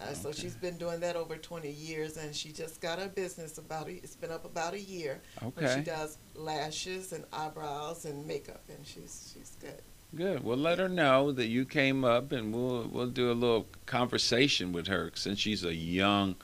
Uh, 0.01 0.13
So 0.13 0.31
she's 0.31 0.55
been 0.55 0.77
doing 0.77 0.99
that 1.01 1.15
over 1.15 1.37
20 1.37 1.69
years, 1.71 2.17
and 2.17 2.35
she 2.35 2.51
just 2.51 2.81
got 2.81 2.99
her 2.99 3.07
business 3.07 3.57
about 3.57 3.87
a, 3.87 3.91
it's 3.91 4.15
been 4.15 4.31
up 4.31 4.43
about 4.45 4.73
a 4.73 4.81
year. 4.81 5.21
But 5.55 5.75
she 5.75 5.81
does 5.81 6.17
lashes 6.35 7.13
and 7.13 7.23
eyebrows 7.31 8.05
and 8.05 8.25
makeup, 8.27 8.63
and 8.67 8.85
she's 8.85 9.31
she's 9.33 9.55
good. 9.61 9.81
Good. 10.13 10.43
Well, 10.43 10.57
let 10.57 10.79
her 10.79 10.89
know 10.89 11.31
that 11.31 11.47
you 11.47 11.63
came 11.65 12.03
up, 12.03 12.33
and 12.33 12.53
we'll 12.53 12.89
we'll 12.91 13.07
do 13.07 13.31
a 13.31 13.33
little 13.33 13.67
conversation 13.85 14.73
with 14.73 14.87
her 14.87 15.11
since 15.15 15.39
she's 15.39 15.63
a 15.63 15.73
young 15.73 16.35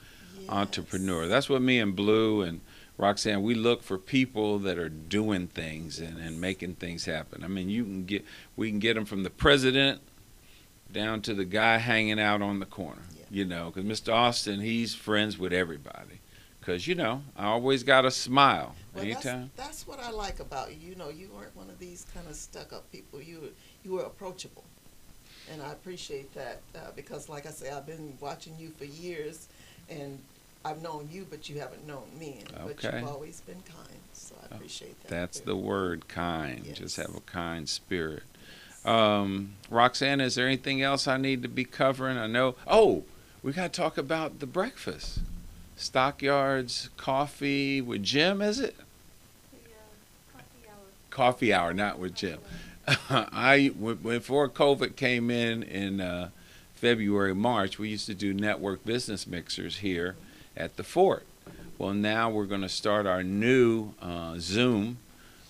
entrepreneur. 0.48 1.26
That's 1.26 1.48
what 1.48 1.62
me 1.62 1.78
and 1.78 1.94
Blue 1.94 2.42
and 2.42 2.60
Roxanne 2.96 3.42
we 3.42 3.54
look 3.54 3.82
for 3.82 3.96
people 3.98 4.58
that 4.60 4.78
are 4.78 4.88
doing 4.88 5.46
things 5.46 5.98
and, 6.00 6.18
and 6.18 6.40
making 6.40 6.74
things 6.74 7.04
happen. 7.04 7.44
I 7.44 7.48
mean, 7.48 7.68
you 7.68 7.84
can 7.84 8.04
get 8.04 8.24
we 8.56 8.70
can 8.70 8.78
get 8.78 8.94
them 8.94 9.04
from 9.04 9.22
the 9.22 9.30
president 9.30 10.00
down 10.92 11.20
to 11.22 11.34
the 11.34 11.44
guy 11.44 11.78
hanging 11.78 12.18
out 12.18 12.42
on 12.42 12.58
the 12.60 12.66
corner. 12.66 13.02
Yeah. 13.16 13.24
You 13.30 13.44
know, 13.44 13.70
because 13.72 13.84
Mr. 14.00 14.12
Austin 14.12 14.60
he's 14.60 14.94
friends 14.94 15.38
with 15.38 15.52
everybody. 15.52 16.20
Because 16.60 16.86
you 16.86 16.94
know, 16.94 17.22
I 17.36 17.46
always 17.46 17.82
got 17.82 18.04
a 18.04 18.10
smile 18.10 18.74
Well, 18.94 19.04
anytime. 19.04 19.50
That's, 19.56 19.68
that's 19.68 19.86
what 19.86 20.00
I 20.00 20.10
like 20.10 20.40
about 20.40 20.70
you. 20.70 20.90
You 20.90 20.96
know, 20.96 21.08
you 21.08 21.30
weren't 21.34 21.56
one 21.56 21.70
of 21.70 21.78
these 21.78 22.04
kind 22.14 22.26
of 22.26 22.34
stuck-up 22.34 22.90
people. 22.92 23.22
You 23.22 23.40
were- 23.40 23.48
you 23.84 23.92
were 23.92 24.02
approachable, 24.02 24.64
and 25.50 25.62
I 25.62 25.72
appreciate 25.72 26.34
that 26.34 26.60
uh, 26.74 26.90
because, 26.94 27.28
like 27.30 27.46
I 27.46 27.50
say, 27.50 27.70
I've 27.70 27.86
been 27.86 28.18
watching 28.20 28.54
you 28.58 28.70
for 28.76 28.84
years, 28.84 29.48
and 29.88 30.18
I've 30.64 30.82
known 30.82 31.08
you, 31.10 31.26
but 31.28 31.48
you 31.48 31.60
haven't 31.60 31.86
known 31.86 32.06
me. 32.18 32.40
And, 32.40 32.66
But 32.66 32.82
you've 32.82 33.08
always 33.08 33.40
been 33.42 33.62
kind, 33.62 34.00
so 34.12 34.34
I 34.42 34.46
Oh, 34.52 34.56
appreciate 34.56 35.00
that. 35.02 35.08
That's 35.08 35.40
very 35.40 35.46
the 35.46 35.56
word, 35.56 36.08
kind. 36.08 36.74
Just 36.74 36.96
have 36.96 37.14
a 37.14 37.20
kind 37.20 37.68
spirit. 37.68 38.24
Um, 38.84 39.54
Roxanne, 39.70 40.20
is 40.20 40.34
there 40.34 40.46
anything 40.46 40.82
else 40.82 41.06
I 41.06 41.16
need 41.16 41.42
to 41.42 41.48
be 41.48 41.64
covering? 41.64 42.16
I 42.18 42.26
know. 42.26 42.54
Oh, 42.66 43.04
we 43.42 43.52
got 43.52 43.72
to 43.72 43.80
talk 43.80 43.98
about 43.98 44.40
the 44.40 44.46
breakfast. 44.46 45.20
Stockyards 45.76 46.90
coffee 46.96 47.80
with 47.80 48.02
Jim, 48.02 48.42
is 48.42 48.58
it? 48.58 48.74
Yeah, 49.52 49.58
coffee 50.32 50.68
hour, 50.68 50.76
Coffee 51.10 51.52
hour, 51.52 51.72
not 51.72 51.98
with 51.98 52.14
Jim. 52.14 52.40
I 53.10 53.68
before 53.68 54.48
COVID 54.48 54.96
came 54.96 55.30
in 55.30 55.62
in 55.62 56.00
uh, 56.00 56.30
February, 56.74 57.34
March, 57.34 57.78
we 57.78 57.90
used 57.90 58.06
to 58.06 58.14
do 58.14 58.32
network 58.34 58.84
business 58.84 59.26
mixers 59.26 59.78
here 59.78 60.16
at 60.58 60.76
the 60.76 60.82
fort. 60.84 61.24
Well, 61.78 61.94
now 61.94 62.28
we're 62.28 62.46
going 62.46 62.62
to 62.62 62.68
start 62.68 63.06
our 63.06 63.22
new 63.22 63.92
uh, 64.02 64.34
Zoom 64.38 64.98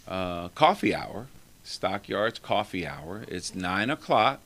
uh, 0.06 0.48
coffee 0.48 0.94
hour, 0.94 1.26
Stockyards 1.64 2.38
Coffee 2.38 2.86
Hour. 2.86 3.24
It's 3.28 3.54
nine 3.54 3.88
o'clock, 3.88 4.40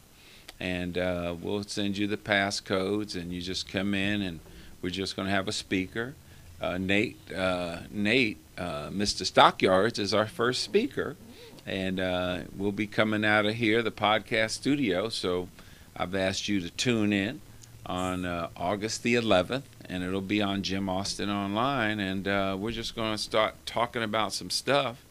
and 0.61 0.97
uh, 0.97 1.35
we'll 1.41 1.65
send 1.65 1.99
you 1.99 2.07
the 2.07 2.17
passcodes, 2.17 3.17
and 3.17 3.33
you 3.33 3.43
just 3.43 3.69
come 3.69 3.95
in, 3.95 4.23
and 4.23 4.39
we're 4.81 4.91
just 4.91 5.17
going 5.17 5.27
to 5.27 5.35
have 5.35 5.49
a 5.49 5.53
speaker. 5.53 6.15
Uh, 6.61 6.79
Nate, 6.79 7.19
uh, 7.33 7.81
Nate, 7.91 8.39
uh, 8.57 8.89
Mr. 8.91 9.27
Stockyards 9.27 9.99
is 9.99 10.15
our 10.15 10.27
first 10.27 10.63
speaker, 10.63 11.17
and 11.67 11.99
we'll 12.57 12.71
be 12.71 12.87
coming 12.87 13.25
out 13.25 13.45
of 13.45 13.55
here, 13.55 13.83
the 13.83 13.91
podcast 13.91 14.51
studio. 14.51 15.09
So 15.09 15.49
I've 15.97 16.15
asked 16.15 16.47
you 16.47 16.61
to 16.61 16.71
tune 16.71 17.13
in 17.13 17.41
on 17.85 18.25
August 18.57 19.03
the 19.03 19.17
11th, 19.17 19.63
and 19.89 20.03
it'll 20.03 20.21
be 20.21 20.41
on 20.43 20.63
Jim 20.63 20.89
Austin 20.89 21.31
Online, 21.31 22.01
and 22.01 22.27
uh, 22.29 22.57
we're 22.59 22.73
just 22.73 22.95
going 22.95 23.13
to 23.13 23.19
start 23.19 23.55
talking 23.67 24.03
about 24.03 24.33
some 24.33 24.51
stuff. 24.51 25.05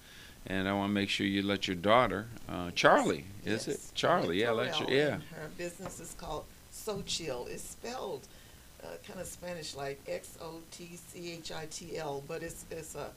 And 0.47 0.67
I 0.67 0.73
want 0.73 0.89
to 0.89 0.93
make 0.93 1.09
sure 1.09 1.27
you 1.27 1.43
let 1.43 1.67
your 1.67 1.75
daughter, 1.75 2.25
uh, 2.49 2.71
Charlie, 2.73 3.25
is 3.45 3.67
it 3.67 3.71
Yes, 3.71 3.91
Charlie? 3.93 4.41
Yeah, 4.41 4.51
let 4.51 4.79
your 4.79 4.89
yeah. 4.89 5.19
Her 5.35 5.49
business 5.55 5.99
is 5.99 6.15
called 6.19 6.45
Xochitl. 6.73 7.47
It's 7.47 7.61
spelled 7.61 8.27
uh, 8.83 8.87
kind 9.07 9.19
of 9.19 9.27
Spanish, 9.27 9.75
like 9.75 9.99
X 10.07 10.37
O 10.41 10.55
T 10.71 10.97
C 11.09 11.33
H 11.33 11.51
I 11.51 11.67
T 11.69 11.95
L, 11.97 12.23
but 12.27 12.41
it's 12.41 12.65
it's 12.71 12.95
a 12.95 13.09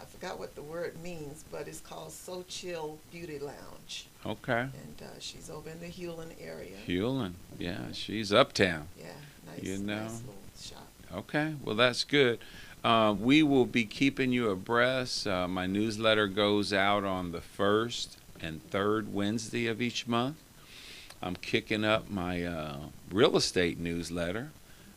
I 0.00 0.04
forgot 0.04 0.38
what 0.38 0.54
the 0.54 0.62
word 0.62 0.94
means, 1.02 1.44
but 1.50 1.66
it's 1.66 1.80
called 1.80 2.10
Xochitl 2.10 2.98
Beauty 3.10 3.40
Lounge, 3.40 4.06
Okay. 4.24 4.60
and 4.60 5.02
uh, 5.02 5.06
she's 5.18 5.50
over 5.50 5.68
in 5.70 5.80
the 5.80 5.86
Hulen 5.88 6.28
area. 6.40 6.76
Hulen, 6.86 7.32
yeah, 7.58 7.90
she's 7.90 8.32
uptown. 8.32 8.86
Yeah, 8.96 9.06
nice, 9.48 9.64
You 9.64 9.78
know. 9.78 10.02
nice 10.04 10.20
little 10.20 10.34
shop. 10.60 10.86
Okay, 11.14 11.54
well, 11.64 11.74
that's 11.74 12.04
good. 12.04 12.38
Uh, 12.84 13.14
we 13.18 13.42
will 13.42 13.64
be 13.66 13.84
keeping 13.84 14.30
you 14.30 14.50
abreast. 14.50 15.26
Uh, 15.26 15.48
my 15.48 15.66
newsletter 15.66 16.26
goes 16.26 16.72
out 16.72 17.02
on 17.04 17.32
the 17.32 17.40
first 17.40 18.18
and 18.40 18.62
third 18.70 19.12
Wednesday 19.12 19.66
of 19.66 19.80
each 19.82 20.06
month. 20.06 20.36
I'm 21.22 21.34
kicking 21.34 21.84
up 21.84 22.08
my 22.10 22.44
uh, 22.44 22.76
real 23.10 23.36
estate 23.36 23.78
newsletter. 23.78 24.50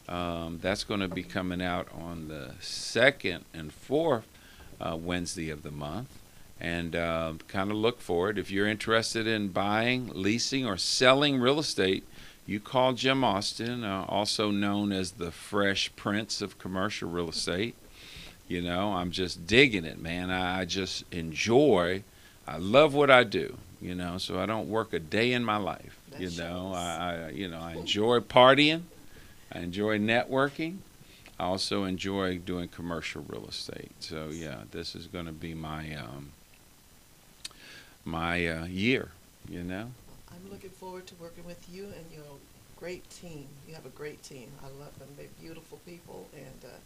Um, 0.08 0.60
that's 0.62 0.84
going 0.84 1.00
to 1.00 1.08
be 1.08 1.24
coming 1.24 1.62
out 1.62 1.88
on 1.98 2.27
the 2.27 2.51
second 2.60 3.46
and 3.53 3.72
fourth 3.72 4.27
uh, 4.80 4.98
Wednesday 5.00 5.50
of 5.50 5.63
the 5.63 5.72
month. 5.72 6.10
and 6.60 6.96
uh, 6.96 7.34
kind 7.48 7.72
of 7.72 7.77
look 7.77 8.00
for 8.00 8.30
it. 8.30 8.38
If 8.38 8.51
you're 8.51 8.68
interested 8.68 9.25
in 9.25 9.48
buying, 9.48 10.12
leasing, 10.13 10.65
or 10.68 10.77
selling 10.77 11.39
real 11.39 11.58
estate, 11.60 12.03
you 12.51 12.60
call 12.60 12.91
Jim 12.93 13.24
Austin, 13.24 13.86
uh, 13.86 14.05
also 14.10 14.51
known 14.51 14.91
as 14.91 15.13
the 15.13 15.31
Fresh 15.31 15.96
Prince 15.96 16.41
of 16.41 16.60
commercial 16.60 17.10
real 17.10 17.29
estate. 17.29 17.75
You 18.48 18.62
know, 18.62 18.93
I'm 18.93 19.12
just 19.12 19.48
digging 19.48 19.86
it, 19.86 20.01
man. 20.01 20.29
I, 20.29 20.62
I 20.62 20.65
just 20.65 21.05
enjoy. 21.13 22.03
I 22.46 22.58
love 22.58 22.93
what 22.93 23.10
I 23.10 23.24
do. 23.24 23.58
You 23.81 23.96
know, 23.96 24.17
so 24.17 24.38
I 24.38 24.46
don't 24.46 24.70
work 24.70 24.91
a 24.93 25.00
day 25.00 25.31
in 25.31 25.46
my 25.46 25.55
life. 25.55 25.98
That 26.12 26.20
you 26.20 26.38
know. 26.38 26.74
I, 26.75 27.27
I 27.27 27.29
you 27.29 27.48
know 27.48 27.60
I 27.60 27.74
enjoy 27.74 28.20
partying. 28.20 28.84
I 29.51 29.60
enjoy 29.60 29.98
networking. 29.98 30.79
I 31.39 31.46
also 31.46 31.86
enjoy 31.86 32.38
doing 32.38 32.67
commercial 32.67 33.25
real 33.27 33.48
estate. 33.48 33.91
So 34.01 34.27
yeah, 34.29 34.63
this 34.72 34.93
is 34.93 35.08
going 35.08 35.25
to 35.25 35.31
be 35.31 35.53
my 35.53 35.96
um, 35.96 36.34
my 38.03 38.46
uh, 38.46 38.65
year. 38.65 39.12
You 39.50 39.63
know. 39.63 39.91
I'm 40.33 40.51
looking 40.51 40.69
forward 40.69 41.07
to 41.07 41.15
working 41.15 41.45
with 41.45 41.63
you 41.71 41.85
and 41.85 42.05
your 42.13 42.25
great 42.77 43.07
team. 43.09 43.47
You 43.67 43.75
have 43.75 43.85
a 43.85 43.89
great 43.89 44.21
team. 44.23 44.50
I 44.63 44.67
love 44.79 44.97
them. 45.00 45.09
They're 45.17 45.27
beautiful 45.39 45.79
people 45.85 46.27
and 46.33 46.65
uh, 46.65 46.77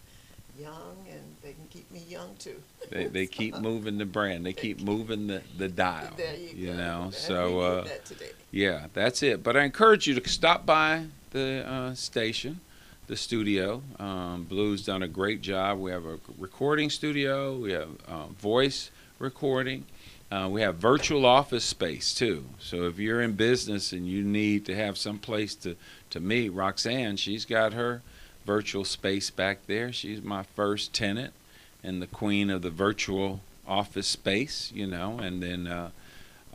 young, 0.59 0.97
and 1.09 1.21
they 1.41 1.53
can 1.53 1.67
keep 1.69 1.89
me 1.91 2.03
young 2.07 2.35
too. 2.39 2.61
They 2.89 3.05
they 3.05 3.25
keep 3.39 3.57
moving 3.57 3.97
the 3.97 4.05
brand. 4.05 4.45
They 4.45 4.53
keep 4.53 4.81
moving 4.81 5.27
the 5.27 5.41
the 5.57 5.67
dial. 5.67 6.13
There 6.17 6.35
you, 6.35 6.67
go. 6.67 6.77
know. 6.77 7.09
So 7.11 7.59
uh, 7.59 7.83
that 7.85 8.05
today. 8.05 8.31
yeah, 8.51 8.87
that's 8.93 9.23
it. 9.23 9.43
But 9.43 9.57
I 9.57 9.63
encourage 9.63 10.07
you 10.07 10.19
to 10.19 10.29
stop 10.29 10.65
by 10.65 11.05
the 11.31 11.65
uh, 11.67 11.93
station, 11.93 12.59
the 13.07 13.15
studio. 13.15 13.81
Um, 13.99 14.43
Blue's 14.43 14.85
done 14.85 15.03
a 15.03 15.07
great 15.07 15.41
job. 15.41 15.79
We 15.79 15.91
have 15.91 16.05
a 16.05 16.19
recording 16.37 16.89
studio. 16.89 17.55
We 17.57 17.71
have 17.71 17.89
uh, 18.07 18.25
voice 18.27 18.91
recording. 19.19 19.85
Uh, 20.31 20.49
we 20.51 20.61
have 20.61 20.75
virtual 20.75 21.25
office 21.25 21.63
space 21.63 22.13
too. 22.13 22.45
So 22.59 22.87
if 22.87 22.97
you're 22.97 23.21
in 23.21 23.33
business 23.33 23.91
and 23.91 24.07
you 24.07 24.23
need 24.23 24.65
to 24.65 24.75
have 24.75 24.97
some 24.97 25.19
place 25.19 25.53
to, 25.55 25.75
to 26.09 26.19
meet, 26.19 26.49
Roxanne, 26.49 27.17
she's 27.17 27.45
got 27.45 27.73
her 27.73 28.01
virtual 28.45 28.85
space 28.85 29.29
back 29.29 29.67
there. 29.67 29.91
She's 29.91 30.21
my 30.21 30.43
first 30.43 30.93
tenant 30.93 31.33
and 31.83 32.01
the 32.01 32.07
queen 32.07 32.49
of 32.49 32.63
the 32.63 32.71
virtual 32.71 33.41
office 33.67 34.07
space, 34.07 34.71
you 34.73 34.87
know. 34.87 35.19
And 35.19 35.43
then 35.43 35.67
uh, 35.67 35.91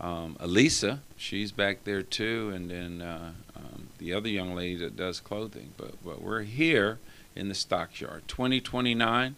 um, 0.00 0.36
Elisa, 0.40 1.00
she's 1.16 1.52
back 1.52 1.84
there 1.84 2.02
too. 2.02 2.50
And 2.54 2.70
then 2.70 3.00
uh, 3.00 3.32
um, 3.56 3.88
the 3.98 4.12
other 4.12 4.28
young 4.28 4.54
lady 4.54 4.76
that 4.78 4.96
does 4.96 5.20
clothing. 5.20 5.70
But, 5.76 6.04
but 6.04 6.20
we're 6.20 6.42
here 6.42 6.98
in 7.36 7.48
the 7.48 7.54
stockyard, 7.54 8.24
2029 8.26 9.36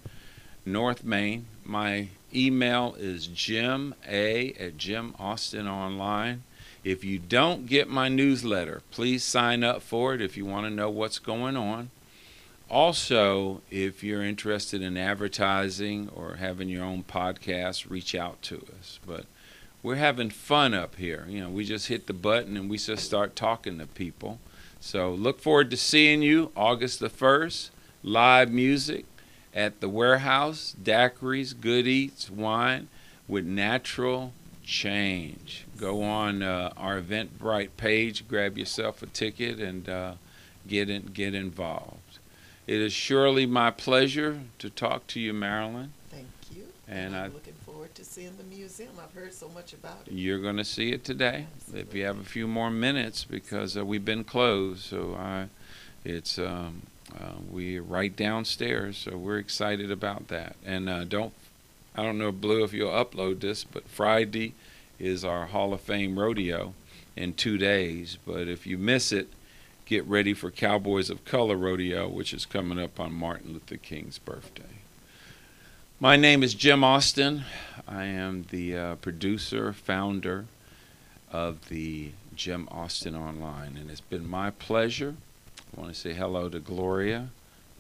North 0.65 1.05
Main. 1.05 1.47
My 1.65 2.09
email 2.35 2.95
is 2.99 3.27
jim 3.27 3.95
a 4.09 4.53
at 4.55 4.77
Jim 4.77 5.15
Austin 5.19 5.67
Online. 5.69 6.43
If 6.85 7.05
you 7.05 7.19
don't 7.19 7.67
get 7.67 7.89
my 7.89 8.09
newsletter, 8.09 8.83
please 8.91 9.23
sign 9.23 9.63
up 9.63 9.83
for 9.83 10.15
it 10.15 10.21
if 10.21 10.37
you 10.37 10.45
want 10.45 10.67
to 10.67 10.71
know 10.71 10.91
what's 10.91 11.19
going 11.19 11.57
on. 11.57 11.91
Also, 12.69 13.61
if 13.71 14.03
you're 14.03 14.25
interested 14.25 14.83
in 14.83 14.97
advertising 14.97 16.09
or 16.15 16.37
having 16.37 16.69
your 16.69 16.85
own 16.85 17.05
podcast, 17.05 17.89
reach 17.91 18.15
out 18.15 18.41
to 18.43 18.65
us. 18.81 18.99
But 19.07 19.27
we're 19.83 19.97
having 19.97 20.31
fun 20.31 20.75
up 20.75 20.97
here. 20.97 21.27
You 21.29 21.43
know, 21.43 21.51
we 21.51 21.65
just 21.65 21.89
hit 21.89 22.07
the 22.07 22.13
button 22.13 22.57
and 22.57 22.71
we 22.71 22.79
just 22.79 23.05
start 23.05 23.37
talking 23.37 23.79
to 23.79 23.87
people. 23.87 24.39
So 24.81 25.13
look 25.13 25.41
forward 25.41 25.71
to 25.71 25.77
seeing 25.77 26.23
you 26.23 26.51
August 26.57 26.99
the 26.99 27.11
1st. 27.11 27.71
Live 28.03 28.51
music 28.51 29.05
at 29.55 29.81
the 29.81 29.89
warehouse, 29.89 30.75
daiquiris, 30.83 31.59
good 31.59 31.87
eats, 31.87 32.31
wine 32.31 32.89
with 33.29 33.45
natural 33.45 34.33
change. 34.65 35.65
Go 35.79 36.03
on 36.03 36.43
uh, 36.43 36.73
our 36.77 37.01
Eventbrite 37.01 37.71
page, 37.77 38.27
grab 38.29 38.57
yourself 38.57 39.03
a 39.03 39.07
ticket, 39.07 39.59
and 39.59 39.89
uh, 39.89 40.15
get 40.67 40.89
in, 40.89 41.07
get 41.07 41.35
involved. 41.35 42.19
It 42.67 42.81
is 42.81 42.93
surely 42.93 43.45
my 43.47 43.71
pleasure 43.71 44.41
to 44.59 44.71
talk 44.71 45.07
to 45.09 45.21
you, 45.21 45.33
Marilyn. 45.33 45.93
Thank 46.11 46.27
you. 46.55 46.65
And 46.89 47.15
I'm 47.17 47.31
I- 47.31 47.35
looking 47.35 47.55
forward 47.67 47.95
to 47.97 48.05
seeing 48.05 48.37
the 48.37 48.45
museum. 48.45 48.93
I've 49.03 49.13
heard 49.13 49.35
so 49.35 49.49
much 49.49 49.73
about 49.73 50.07
it. 50.07 50.13
You're 50.13 50.39
going 50.41 50.57
to 50.57 50.65
see 50.65 50.93
it 50.93 51.05
today 51.05 51.47
if 51.75 51.95
you 51.95 52.05
have 52.05 52.19
a 52.19 52.25
few 52.25 52.47
more 52.47 52.71
minutes 52.71 53.25
because 53.25 53.77
uh, 53.77 53.85
we've 53.85 54.05
been 54.05 54.25
closed. 54.25 54.83
So 54.83 55.17
I, 55.19 55.49
it's 56.05 56.39
um, 56.39 56.83
uh, 57.19 57.35
we're 57.51 57.83
right 57.83 58.15
downstairs, 58.15 58.99
so 58.99 59.17
we're 59.17 59.39
excited 59.39 59.91
about 59.91 60.29
that. 60.29 60.57
And 60.65 60.89
uh, 60.89 61.05
don't, 61.05 61.33
I 61.95 62.03
don't 62.03 62.19
know, 62.19 62.33
Blue, 62.33 62.65
if 62.65 62.73
you'll 62.73 62.91
upload 62.91 63.41
this, 63.41 63.65
but 63.65 63.89
Friday 63.89 64.55
is 64.99 65.25
our 65.25 65.47
Hall 65.47 65.73
of 65.73 65.81
Fame 65.81 66.19
rodeo 66.19 66.75
in 67.17 67.35
two 67.35 67.59
days. 67.59 68.19
But 68.27 68.49
if 68.49 68.67
you 68.67 68.79
miss 68.79 69.13
it, 69.13 69.29
get 69.85 70.05
ready 70.07 70.33
for 70.33 70.51
Cowboys 70.51 71.11
of 71.11 71.25
Color 71.25 71.57
rodeo, 71.57 72.09
which 72.09 72.33
is 72.33 72.47
coming 72.47 72.79
up 72.79 72.99
on 72.99 73.13
Martin 73.13 73.53
Luther 73.53 73.77
King's 73.77 74.19
birthday. 74.19 74.63
My 76.01 76.17
name 76.17 76.43
is 76.43 76.55
Jim 76.55 76.83
Austin. 76.83 77.45
I 77.87 78.07
am 78.07 78.47
the 78.51 78.77
uh, 78.77 78.95
producer, 78.97 79.73
founder 79.73 80.47
of 81.31 81.69
the 81.69 82.11
Jim 82.35 82.69
Austin 82.71 83.15
Online, 83.15 83.77
and 83.77 83.91
it's 83.91 84.01
been 84.01 84.29
my 84.29 84.51
pleasure. 84.51 85.17
I 85.77 85.81
want 85.81 85.95
to 85.95 85.99
say 85.99 86.13
hello 86.13 86.49
to 86.49 86.61
Gloria, 86.61 87.29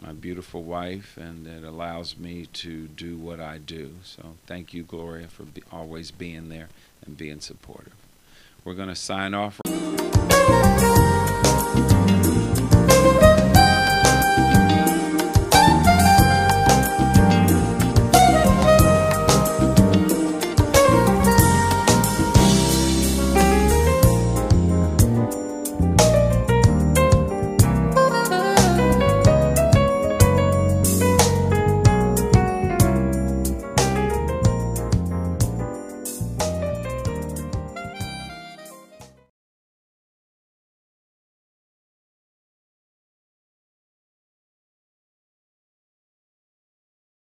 my 0.01 0.13
beautiful 0.13 0.63
wife, 0.63 1.17
and 1.17 1.47
it 1.47 1.63
allows 1.65 2.17
me 2.17 2.47
to 2.55 2.89
do 2.89 3.17
what 3.17 3.39
I 3.39 3.59
do. 3.59 3.95
So 4.03 4.35
thank 4.47 4.73
you, 4.73 4.83
Gloria, 4.83 5.29
for 5.29 5.43
be- 5.45 5.63
always 5.71 6.11
being 6.11 6.49
there 6.49 6.69
and 7.05 7.17
being 7.17 7.41
supportive. 7.41 7.95
We're 8.65 8.75
going 8.75 8.89
to 8.89 8.95
sign 8.95 9.35
off. 9.35 9.61